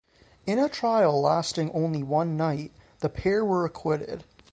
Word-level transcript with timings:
In 0.47 0.57
a 0.57 0.67
trial 0.67 1.21
lasting 1.21 1.69
only 1.75 2.01
one 2.01 2.35
night, 2.35 2.71
the 3.01 3.09
pair 3.09 3.45
were 3.45 3.65
acquitted. 3.65 4.23